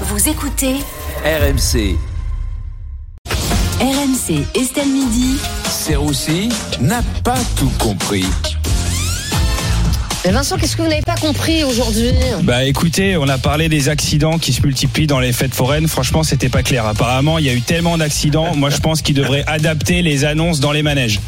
Vous 0.00 0.28
écoutez 0.28 0.74
RMC. 1.24 1.96
RMC 3.80 4.44
Estelle 4.56 4.88
Midi. 4.88 5.36
Serroussi 5.70 6.48
n'a 6.80 7.00
pas 7.22 7.38
tout 7.56 7.70
compris. 7.78 8.26
Mais 10.24 10.32
Vincent, 10.32 10.56
qu'est-ce 10.56 10.76
que 10.76 10.82
vous 10.82 10.88
n'avez 10.88 11.02
pas 11.02 11.14
compris 11.14 11.62
aujourd'hui? 11.62 12.10
Bah 12.42 12.64
écoutez, 12.64 13.16
on 13.16 13.28
a 13.28 13.38
parlé 13.38 13.68
des 13.68 13.88
accidents 13.88 14.38
qui 14.38 14.52
se 14.52 14.62
multiplient 14.62 15.06
dans 15.06 15.20
les 15.20 15.32
fêtes 15.32 15.54
foraines. 15.54 15.86
Franchement, 15.86 16.24
c'était 16.24 16.48
pas 16.48 16.64
clair. 16.64 16.86
Apparemment, 16.86 17.38
il 17.38 17.44
y 17.44 17.48
a 17.48 17.54
eu 17.54 17.62
tellement 17.62 17.96
d'accidents. 17.96 18.56
Moi, 18.56 18.70
je 18.70 18.78
pense 18.78 19.00
qu'ils 19.00 19.14
devraient 19.14 19.44
adapter 19.46 20.02
les 20.02 20.24
annonces 20.24 20.58
dans 20.58 20.72
les 20.72 20.82
manèges. 20.82 21.20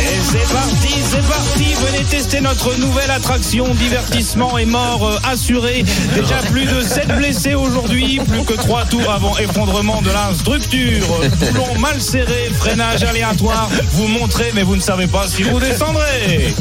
Et 0.00 0.20
c'est 0.22 0.52
parti, 0.52 0.94
c'est 1.02 1.26
parti. 1.28 1.74
Venez 1.86 2.04
tester 2.04 2.40
notre 2.40 2.74
nouvelle 2.78 3.10
attraction. 3.10 3.74
Divertissement 3.74 4.58
et 4.58 4.64
mort 4.64 5.06
euh, 5.06 5.18
assuré. 5.24 5.84
Déjà 6.14 6.36
plus 6.50 6.66
de 6.66 6.80
7 6.80 7.08
blessés 7.16 7.54
aujourd'hui. 7.54 8.20
Plus 8.26 8.44
que 8.44 8.54
3 8.54 8.86
tours 8.86 9.10
avant 9.10 9.36
effondrement 9.38 10.02
de 10.02 10.10
la 10.10 10.32
structure. 10.34 11.06
Boulon 11.52 11.78
mal 11.78 12.00
serré, 12.00 12.50
freinage 12.54 13.02
aléatoire. 13.04 13.68
Vous 13.92 14.08
montrez, 14.08 14.50
mais 14.54 14.62
vous 14.62 14.76
ne 14.76 14.80
savez 14.80 15.06
pas 15.06 15.26
si 15.28 15.42
vous 15.42 15.60
descendrez. 15.60 16.52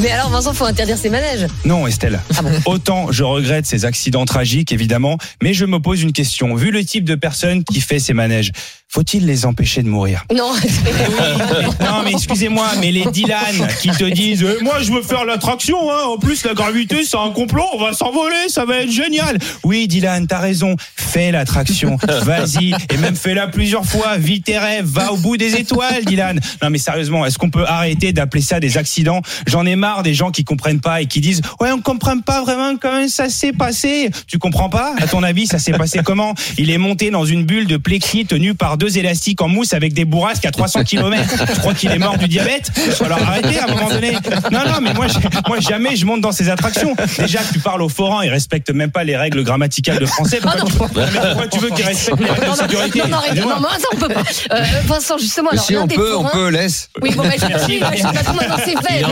Mais 0.00 0.10
alors 0.10 0.30
Vincent, 0.30 0.54
faut 0.54 0.64
interdire 0.64 0.96
ces 0.96 1.10
manèges. 1.10 1.46
Non, 1.64 1.86
Estelle. 1.86 2.20
Ah 2.36 2.42
bon 2.42 2.50
Autant 2.64 3.12
je 3.12 3.24
regrette 3.24 3.66
ces 3.66 3.84
accidents 3.84 4.24
tragiques, 4.24 4.72
évidemment, 4.72 5.18
mais 5.42 5.52
je 5.52 5.66
me 5.66 5.80
pose 5.80 6.02
une 6.02 6.12
question. 6.12 6.54
Vu 6.54 6.70
le 6.70 6.84
type 6.84 7.04
de 7.04 7.14
personne 7.14 7.62
qui 7.62 7.80
fait 7.80 7.98
ces 7.98 8.14
manèges, 8.14 8.52
faut-il 8.88 9.24
les 9.26 9.46
empêcher 9.46 9.82
de 9.82 9.88
mourir? 9.88 10.24
Non, 10.34 10.52
Non, 11.80 12.02
mais 12.04 12.12
excusez-moi, 12.12 12.66
mais 12.80 12.90
les 12.90 13.06
Dylan 13.06 13.66
qui 13.80 13.88
te 13.88 14.04
disent 14.04 14.44
euh, 14.44 14.58
Moi, 14.60 14.80
je 14.82 14.92
veux 14.92 15.02
faire 15.02 15.24
l'attraction, 15.24 15.90
hein. 15.90 16.04
en 16.08 16.18
plus, 16.18 16.44
la 16.44 16.52
gravité, 16.52 17.02
c'est 17.04 17.16
un 17.16 17.30
complot, 17.30 17.64
on 17.74 17.80
va 17.80 17.94
s'envoler, 17.94 18.48
ça 18.48 18.64
va 18.66 18.78
être 18.78 18.90
génial. 18.90 19.38
Oui, 19.64 19.88
Dylan, 19.88 20.26
t'as 20.26 20.40
raison, 20.40 20.76
fais 20.94 21.32
l'attraction, 21.32 21.96
vas-y, 22.22 22.74
et 22.90 22.96
même 22.98 23.16
fais-la 23.16 23.46
plusieurs 23.46 23.86
fois, 23.86 24.18
vis 24.18 24.42
tes 24.42 24.58
rêves, 24.58 24.84
va 24.86 25.12
au 25.12 25.16
bout 25.16 25.38
des 25.38 25.54
étoiles, 25.56 26.04
Dylan. 26.04 26.38
Non, 26.62 26.68
mais 26.68 26.78
sérieusement, 26.78 27.24
est-ce 27.24 27.38
qu'on 27.38 27.50
peut 27.50 27.64
arrêter 27.66 28.12
d'appeler 28.12 28.42
ça 28.42 28.60
des 28.60 28.76
accidents? 28.76 29.22
J'en 29.46 29.64
ai 29.64 29.74
marre 29.74 29.81
des 30.02 30.14
gens 30.14 30.30
qui 30.30 30.44
comprennent 30.44 30.80
pas 30.80 31.00
et 31.02 31.06
qui 31.06 31.20
disent 31.20 31.40
Ouais, 31.60 31.70
on 31.72 31.80
comprend 31.80 32.18
pas 32.20 32.42
vraiment 32.42 32.76
comment 32.80 33.08
ça 33.08 33.28
s'est 33.28 33.52
passé. 33.52 34.10
Tu 34.26 34.38
comprends 34.38 34.68
pas? 34.68 34.94
À 35.00 35.06
ton 35.06 35.22
avis, 35.22 35.46
ça 35.46 35.58
s'est 35.58 35.72
passé 35.72 36.00
comment? 36.04 36.34
Il 36.58 36.70
est 36.70 36.78
monté 36.78 37.10
dans 37.10 37.24
une 37.24 37.44
bulle 37.44 37.66
de 37.66 37.76
plexi 37.76 38.24
tenue 38.26 38.54
par 38.54 38.76
deux 38.76 38.98
élastiques 38.98 39.40
en 39.42 39.48
mousse 39.48 39.72
avec 39.74 39.92
des 39.92 40.04
bourrasques 40.04 40.46
à 40.46 40.50
300 40.50 40.84
km. 40.84 41.44
Je 41.54 41.58
crois 41.60 41.74
qu'il 41.74 41.90
est 41.90 41.98
mort 41.98 42.16
du 42.18 42.28
diabète. 42.28 42.70
Alors 43.04 43.18
arrêtez 43.22 43.58
à 43.58 43.64
un 43.64 43.74
moment 43.74 43.88
donné. 43.88 44.12
Non, 44.50 44.60
non, 44.66 44.80
mais 44.80 44.94
moi, 44.94 45.06
moi 45.48 45.60
jamais 45.60 45.96
je 45.96 46.06
monte 46.06 46.20
dans 46.20 46.32
ces 46.32 46.48
attractions. 46.48 46.94
Déjà, 47.18 47.40
tu 47.52 47.58
parles 47.58 47.82
aux 47.82 47.88
forains, 47.88 48.24
ils 48.24 48.30
respectent 48.30 48.70
même 48.70 48.90
pas 48.90 49.04
les 49.04 49.16
règles 49.16 49.42
grammaticales 49.42 49.98
de 49.98 50.06
français. 50.06 50.38
Pourquoi, 50.40 50.60
tu, 50.88 50.94
mais 50.96 51.20
pourquoi 51.20 51.48
tu 51.48 51.58
veux 51.58 51.70
qu'ils 51.70 51.84
respectent 51.84 52.20
les 52.20 52.26
règles 52.30 52.46
non, 52.46 52.52
de 52.54 52.60
non, 52.60 52.68
sécurité? 52.68 52.98
non, 53.00 53.08
non. 53.08 53.18
Excusez-moi. 53.22 53.58
non, 53.60 53.68
attends, 53.68 53.88
on 53.92 53.96
peut 53.96 54.08
pas. 54.08 54.22
Euh, 54.52 54.64
Vincent, 54.86 55.18
justement, 55.18 55.50
alors 55.50 55.64
si 55.64 55.76
on 55.76 55.86
peut, 55.86 56.14
on 56.16 56.22
forains- 56.22 56.30
peut, 56.32 56.48
laisse. 56.48 56.88
Oui, 57.02 57.10
bon, 57.14 57.22
bah, 57.22 57.30
je 57.34 57.64
suis 57.64 57.78
moi, 57.80 57.90
je 57.92 57.96
sais 57.98 58.02
pas 58.02 58.24
comment 58.24 58.56
c'est 58.64 58.92
fait. 58.92 59.02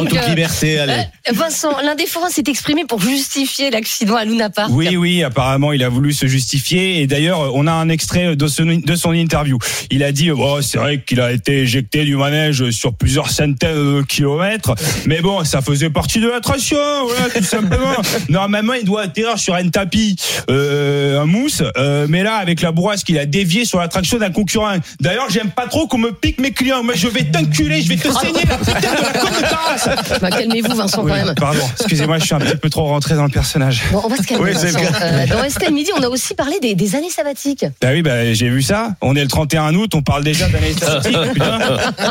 Euh, 0.62 1.02
Vincent, 1.32 1.80
l'un 1.82 1.94
des 1.94 2.06
forains 2.06 2.28
s'est 2.28 2.44
exprimé 2.46 2.84
pour 2.84 3.00
justifier 3.00 3.70
l'accident 3.70 4.16
à 4.16 4.24
Luna 4.24 4.50
Park. 4.50 4.70
Oui, 4.72 4.96
oui, 4.96 5.22
apparemment, 5.22 5.72
il 5.72 5.82
a 5.82 5.88
voulu 5.88 6.12
se 6.12 6.26
justifier. 6.26 7.00
Et 7.00 7.06
d'ailleurs, 7.06 7.54
on 7.54 7.66
a 7.66 7.72
un 7.72 7.88
extrait 7.88 8.36
de 8.36 8.46
son, 8.46 8.64
de 8.64 8.94
son 8.94 9.12
interview. 9.12 9.58
Il 9.90 10.02
a 10.02 10.12
dit, 10.12 10.30
oh, 10.30 10.60
c'est 10.62 10.78
vrai 10.78 11.02
qu'il 11.02 11.20
a 11.20 11.32
été 11.32 11.60
éjecté 11.60 12.04
du 12.04 12.16
manège 12.16 12.70
sur 12.70 12.94
plusieurs 12.94 13.30
centaines 13.30 13.98
de 13.98 14.02
kilomètres. 14.02 14.74
Mais 15.06 15.20
bon, 15.20 15.44
ça 15.44 15.62
faisait 15.62 15.90
partie 15.90 16.20
de 16.20 16.28
l'attraction, 16.28 16.78
voilà, 17.06 17.30
tout 17.30 17.44
simplement. 17.44 17.94
Normalement, 18.28 18.74
il 18.74 18.84
doit 18.84 19.02
atterrir 19.02 19.38
sur 19.38 19.54
un 19.54 19.68
tapis, 19.68 20.16
euh, 20.50 21.20
un 21.20 21.26
mousse. 21.26 21.62
Euh, 21.76 22.06
mais 22.08 22.22
là, 22.22 22.36
avec 22.36 22.60
la 22.60 22.72
bourrasque, 22.72 23.08
il 23.08 23.18
a 23.18 23.26
dévié 23.26 23.64
sur 23.64 23.78
l'attraction 23.78 24.18
d'un 24.18 24.30
concurrent. 24.30 24.76
D'ailleurs, 25.00 25.30
j'aime 25.30 25.50
pas 25.50 25.66
trop 25.66 25.86
qu'on 25.86 25.98
me 25.98 26.12
pique 26.12 26.40
mes 26.40 26.52
clients. 26.52 26.82
Moi, 26.82 26.94
je 26.96 27.08
vais 27.08 27.24
t'enculer, 27.24 27.82
je 27.82 27.88
vais 27.88 27.96
te 27.96 28.10
saigner 28.10 28.44
la 28.48 28.58
putain 28.58 28.94
de 28.94 29.02
la 29.02 29.12
côte 29.12 29.40
de 29.40 30.49
calmez-vous, 30.50 30.76
Vincent, 30.76 30.98
quand 30.98 31.04
Oui, 31.04 31.12
même. 31.12 31.34
pardon, 31.34 31.60
excusez-moi, 31.78 32.18
je 32.18 32.24
suis 32.24 32.34
un 32.34 32.38
petit 32.38 32.56
peu 32.56 32.70
trop 32.70 32.84
rentré 32.86 33.14
dans 33.14 33.24
le 33.24 33.30
personnage. 33.30 33.82
Bon, 33.92 34.00
on 34.04 34.08
va 34.08 34.16
se 34.16 34.22
calmer. 34.22 34.44
Oui, 34.44 34.52
Vincent. 34.52 34.78
Euh, 35.02 35.26
dans 35.26 35.44
Estelle 35.44 35.72
Midi, 35.72 35.90
on 35.96 36.02
a 36.02 36.08
aussi 36.08 36.34
parlé 36.34 36.58
des, 36.60 36.74
des 36.74 36.94
années 36.96 37.10
sabbatiques. 37.10 37.64
Bah 37.80 37.88
oui, 37.92 38.02
bah 38.02 38.32
j'ai 38.34 38.48
vu 38.48 38.62
ça. 38.62 38.90
On 39.00 39.14
est 39.16 39.22
le 39.22 39.28
31 39.28 39.74
août, 39.74 39.94
on 39.94 40.02
parle 40.02 40.24
déjà 40.24 40.48
d'année 40.48 40.72
sabbatique. 40.72 41.16
Putain, 41.32 41.58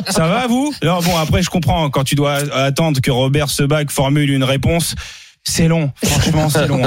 ça 0.10 0.28
va 0.28 0.48
vous? 0.48 0.74
Alors 0.82 1.04
bon, 1.04 1.16
après 1.18 1.42
je 1.42 1.50
comprends 1.50 1.90
quand 1.90 2.04
tu 2.04 2.16
dois 2.16 2.36
attendre 2.56 3.02
que 3.02 3.12
Robert 3.12 3.50
Sebag 3.50 3.90
formule 3.92 4.30
une 4.30 4.44
réponse. 4.44 4.96
C'est 5.46 5.70
long, 5.70 5.90
franchement 6.04 6.50
c'est 6.50 6.68
long. 6.68 6.82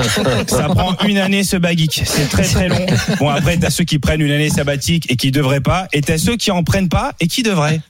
Ça 0.47 0.69
prend 0.69 0.95
une 1.09 1.17
année 1.19 1.43
ce 1.43 1.57
bagique, 1.57 2.03
c'est 2.05 2.29
très 2.29 2.45
très 2.45 2.69
long. 2.69 2.84
Bon 3.19 3.31
après 3.31 3.57
t'as 3.57 3.71
ceux 3.71 3.84
qui 3.84 3.99
prennent 3.99 4.21
une 4.21 4.31
année 4.31 4.51
sabbatique 4.51 5.11
et 5.11 5.17
qui 5.17 5.31
devraient 5.31 5.63
pas, 5.63 5.89
et 5.93 6.03
t'as 6.03 6.19
ceux 6.19 6.37
qui 6.37 6.51
en 6.51 6.63
prennent 6.63 6.91
pas 6.91 7.13
et 7.19 7.29
qui 7.29 7.43
devraient. 7.43 7.81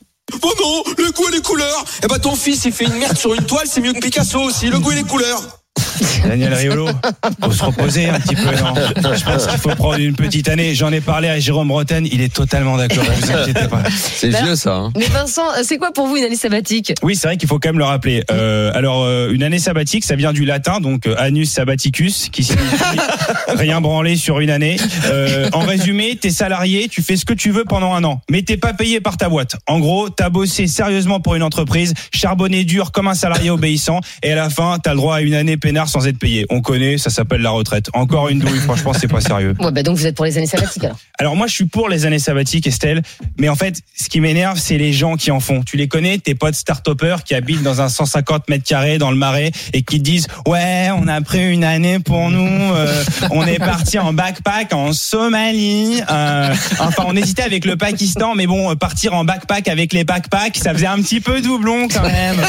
Oh 0.43 0.53
non, 0.61 0.83
le 0.99 1.11
goût 1.13 1.29
et 1.29 1.33
les 1.33 1.43
couleurs. 1.43 1.85
Eh 2.03 2.07
ben 2.07 2.19
ton 2.19 2.35
fils 2.35 2.65
il 2.65 2.73
fait 2.73 2.85
une 2.85 2.95
merde 2.95 3.17
sur 3.17 3.35
une 3.35 3.45
toile, 3.45 3.67
c'est 3.67 3.81
mieux 3.81 3.93
que 3.93 4.01
Picasso 4.01 4.41
aussi, 4.41 4.69
le 4.69 4.79
goût 4.79 4.93
et 4.93 4.97
les 4.97 5.05
couleurs 5.05 5.62
Daniel 6.27 6.55
Riolo, 6.55 6.89
faut 7.43 7.53
se 7.53 7.65
reposer 7.65 8.09
un 8.09 8.19
petit 8.21 8.35
peu, 8.35 8.45
non 8.45 8.75
Je 9.17 9.25
pense 9.25 9.47
qu'il 9.47 9.59
faut 9.59 9.75
prendre 9.75 9.99
une 9.99 10.15
petite 10.15 10.49
année. 10.49 10.75
J'en 10.75 10.93
ai 10.93 11.01
parlé 11.01 11.29
à 11.29 11.39
Jérôme 11.39 11.69
Bretagne, 11.69 12.09
il 12.11 12.21
est 12.21 12.33
totalement 12.33 12.77
d'accord. 12.77 13.05
Vous 13.05 13.31
inquiétez 13.33 13.69
pas. 13.69 13.83
C'est 13.91 14.31
Bah, 14.31 14.43
vieux 14.43 14.57
ça. 14.57 14.75
hein. 14.75 14.93
Mais 14.97 15.07
Vincent, 15.07 15.43
c'est 15.63 15.79
quoi 15.79 15.93
pour 15.93 16.07
vous 16.07 16.17
une 16.17 16.25
année 16.25 16.37
sabbatique? 16.37 16.93
Oui, 17.03 17.17
c'est 17.17 17.27
vrai 17.29 17.37
qu'il 17.37 17.49
faut 17.49 17.59
quand 17.59 17.69
même 17.71 17.79
le 17.79 17.85
rappeler. 17.85 18.25
Euh, 18.31 18.71
alors, 18.75 19.03
euh, 19.05 19.31
une 19.33 19.43
année 19.43 19.59
sabbatique, 19.59 20.05
ça 20.05 20.17
vient 20.17 20.33
du 20.33 20.45
latin, 20.45 20.81
donc 20.81 21.07
euh, 21.07 21.15
annus 21.19 21.51
sabbaticus, 21.51 22.29
qui 22.31 22.45
signifie 22.45 22.99
rien 23.49 23.81
branler 23.81 24.17
sur 24.17 24.41
une 24.41 24.51
année. 24.51 24.77
Euh, 25.07 25.49
en 25.53 25.61
résumé, 25.61 26.17
t'es 26.21 26.31
salarié, 26.31 26.89
tu 26.89 27.03
fais 27.03 27.17
ce 27.17 27.25
que 27.25 27.35
tu 27.35 27.51
veux 27.51 27.65
pendant 27.65 27.95
un 27.95 28.05
an, 28.05 28.21
mais 28.31 28.43
t'es 28.43 28.57
pas 28.57 28.73
payé 28.73 29.01
par 29.01 29.17
ta 29.17 29.29
boîte. 29.29 29.57
En 29.67 29.81
gros, 29.81 30.09
t'as 30.09 30.29
bossé 30.31 30.67
sérieusement 30.67 31.21
pour 31.21 31.35
une 31.35 31.43
entreprise, 31.43 31.95
charbonné 32.15 32.65
dur 32.65 32.93
comme 32.93 33.09
un 33.09 33.15
salarié 33.15 33.51
obéissant, 33.51 34.01
et 34.23 34.33
à 34.33 34.37
la 34.37 34.51
fin, 34.51 34.79
t'as 34.83 34.91
le 34.91 34.97
droit 34.97 35.17
à 35.17 35.21
une 35.21 35.35
année 35.35 35.57
peinard 35.83 35.89
sans 35.89 36.07
être 36.07 36.19
payé. 36.19 36.47
On 36.51 36.61
connaît, 36.61 36.99
ça 36.99 37.11
s'appelle 37.11 37.43
la 37.43 37.51
retraite. 37.51 37.89
Encore 37.93 38.29
une 38.29 38.39
douille, 38.39 38.61
franchement, 38.61 38.93
c'est 38.93 39.09
pas 39.09 39.21
sérieux. 39.33 39.55
Ouais, 39.61 39.71
bah 39.71 39.83
donc 39.83 39.97
vous 39.97 40.07
êtes 40.07 40.17
pour 40.17 40.25
les 40.25 40.39
années 40.39 40.47
sabbatiques 40.47 40.85
alors. 40.85 40.99
Alors 41.19 41.37
moi 41.37 41.47
je 41.47 41.53
suis 41.53 41.67
pour 41.67 41.89
les 41.89 42.07
années 42.07 42.19
sabbatiques 42.19 42.67
Estelle, 42.67 43.03
mais 43.39 43.49
en 43.49 43.55
fait 43.55 43.81
ce 43.97 44.09
qui 44.09 44.21
m'énerve 44.21 44.59
c'est 44.59 44.79
les 44.79 44.93
gens 44.93 45.17
qui 45.17 45.31
en 45.31 45.41
font. 45.41 45.63
Tu 45.63 45.77
les 45.77 45.89
connais, 45.89 46.19
tes 46.19 46.35
potes 46.35 46.55
start 46.55 46.83
qui 47.25 47.35
habitent 47.35 47.63
dans 47.63 47.81
un 47.81 47.89
150 47.89 48.49
mètres 48.49 48.65
carrés 48.65 48.99
dans 48.99 49.11
le 49.11 49.17
marais 49.17 49.53
et 49.73 49.83
qui 49.83 50.01
disent 50.01 50.27
ouais 50.47 50.89
on 50.97 51.07
a 51.07 51.21
pris 51.21 51.53
une 51.53 51.65
année 51.65 51.99
pour 52.01 52.31
nous, 52.31 52.75
euh, 52.75 53.05
on 53.31 53.47
est 53.47 53.59
parti 53.59 53.99
en 53.99 54.13
backpack 54.13 54.73
en 54.73 54.93
Somalie, 54.93 56.01
euh, 56.11 56.55
enfin 56.81 57.05
on 57.07 57.17
hésitait 57.17 57.43
avec 57.43 57.65
le 57.65 57.77
Pakistan 57.77 58.35
mais 58.35 58.47
bon 58.47 58.75
partir 58.77 59.15
en 59.15 59.25
backpack 59.25 59.69
avec 59.69 59.93
les 59.93 60.05
backpacks 60.05 60.57
ça 60.57 60.73
faisait 60.73 60.87
un 60.87 61.01
petit 61.01 61.21
peu 61.21 61.41
doublon 61.41 61.89
quand 61.89 62.03
même. 62.03 62.41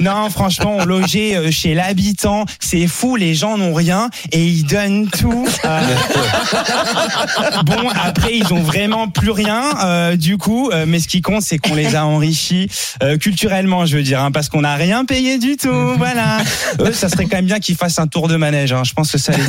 Non 0.00 0.30
franchement 0.30 0.76
on 0.78 0.84
logeait 0.84 1.36
euh, 1.36 1.50
chez 1.50 1.74
l'habitant, 1.74 2.44
c'est 2.60 2.75
fou 2.86 3.16
les 3.16 3.34
gens 3.34 3.56
n'ont 3.56 3.72
rien 3.74 4.10
et 4.32 4.44
ils 4.44 4.64
donnent 4.64 5.08
tout. 5.08 5.46
Euh, 5.64 5.80
Bon, 7.64 7.88
après, 7.90 8.36
ils 8.36 8.52
ont 8.52 8.62
vraiment 8.62 9.08
plus 9.08 9.30
rien, 9.30 9.62
euh, 9.84 10.16
du 10.16 10.36
coup. 10.38 10.70
euh, 10.70 10.84
mais 10.86 11.00
ce 11.00 11.08
qui 11.08 11.22
compte, 11.22 11.42
c'est 11.42 11.58
qu'on 11.58 11.74
les 11.74 11.96
a 11.96 12.06
enrichis 12.06 12.68
euh, 13.02 13.16
culturellement, 13.16 13.86
je 13.86 13.96
veux 13.96 14.02
dire, 14.02 14.20
hein, 14.20 14.30
parce 14.30 14.48
qu'on 14.48 14.60
n'a 14.60 14.74
rien 14.76 15.04
payé 15.04 15.38
du 15.38 15.56
tout. 15.56 15.68
Voilà. 15.98 16.38
Eux, 16.80 16.92
ça 16.92 17.08
serait 17.08 17.24
quand 17.24 17.36
même 17.36 17.46
bien 17.46 17.58
qu'ils 17.58 17.74
fassent 17.76 17.98
un 17.98 18.06
tour 18.06 18.28
de 18.28 18.36
manège. 18.36 18.72
hein. 18.72 18.82
Je 18.84 18.92
pense 18.92 19.10
que 19.10 19.18
ça 19.18 19.32
les. 19.32 19.42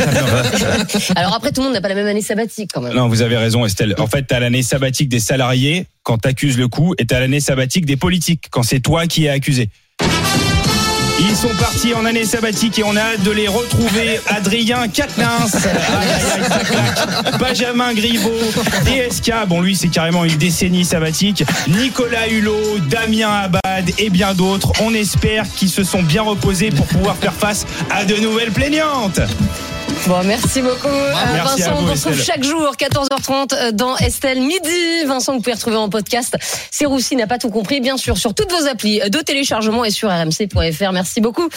Alors 1.15 1.33
après, 1.35 1.51
tout 1.51 1.61
le 1.61 1.65
monde 1.65 1.73
n'a 1.73 1.81
pas 1.81 1.89
la 1.89 1.95
même 1.95 2.07
année 2.07 2.21
sabbatique 2.21 2.71
quand 2.73 2.81
même. 2.81 2.93
Non, 2.93 3.07
vous 3.07 3.21
avez 3.21 3.37
raison, 3.37 3.65
Estelle. 3.65 3.93
En 3.99 4.07
fait, 4.07 4.23
t'as 4.23 4.39
l'année 4.39 4.63
sabbatique 4.63 5.09
des 5.09 5.19
salariés 5.19 5.85
quand 6.03 6.17
t'accuses 6.19 6.57
le 6.57 6.67
coup, 6.67 6.93
et 6.97 7.05
t'as 7.05 7.19
l'année 7.19 7.39
sabbatique 7.41 7.85
des 7.85 7.97
politiques 7.97 8.45
quand 8.49 8.63
c'est 8.63 8.79
toi 8.79 9.07
qui 9.07 9.25
es 9.25 9.29
accusé. 9.29 9.69
Ils 11.19 11.35
sont 11.35 11.53
partis 11.59 11.93
en 11.93 12.05
année 12.05 12.25
sabbatique 12.25 12.77
et 12.79 12.83
on 12.83 12.95
a 12.95 13.01
hâte 13.01 13.23
de 13.23 13.31
les 13.31 13.47
retrouver. 13.47 14.19
Adrien 14.27 14.87
Quatennens. 14.87 15.57
Benjamin 17.39 17.93
Griveaux, 17.93 18.29
DSK, 18.85 19.31
bon 19.47 19.61
lui 19.61 19.75
c'est 19.75 19.87
carrément 19.87 20.25
une 20.25 20.35
décennie 20.37 20.85
sabbatique, 20.85 21.43
Nicolas 21.67 22.27
Hulot, 22.27 22.79
Damien 22.89 23.29
Abad 23.29 23.91
et 23.97 24.09
bien 24.09 24.33
d'autres. 24.33 24.71
On 24.81 24.93
espère 24.93 25.45
qu'ils 25.55 25.69
se 25.69 25.83
sont 25.83 26.03
bien 26.03 26.21
reposés 26.21 26.69
pour 26.69 26.85
pouvoir 26.85 27.15
faire 27.15 27.33
face 27.33 27.65
à 27.89 28.05
de 28.05 28.15
nouvelles 28.15 28.51
plaignantes. 28.51 29.19
Bon, 30.07 30.23
merci 30.23 30.61
beaucoup. 30.61 30.87
Euh, 30.87 31.13
Merci 31.33 31.61
Vincent, 31.63 31.75
vous, 31.75 31.87
on 31.87 31.91
retrouve 31.91 32.21
chaque 32.21 32.41
jour, 32.41 32.75
14h30, 32.77 33.53
euh, 33.53 33.71
dans 33.73 33.97
Estelle 33.97 34.39
Midi. 34.39 35.03
Vincent, 35.05 35.33
vous 35.33 35.39
pouvez 35.39 35.53
retrouver 35.53 35.75
en 35.75 35.89
podcast. 35.89 36.37
C'est 36.71 36.85
Roussi 36.85 37.17
n'a 37.17 37.27
pas 37.27 37.37
tout 37.37 37.49
compris, 37.49 37.81
bien 37.81 37.97
sûr, 37.97 38.17
sur 38.17 38.33
toutes 38.33 38.49
vos 38.49 38.67
applis 38.67 39.01
de 39.01 39.19
téléchargement 39.19 39.83
et 39.83 39.91
sur 39.91 40.09
rmc.fr. 40.09 40.91
Merci 40.93 41.19
beaucoup. 41.19 41.49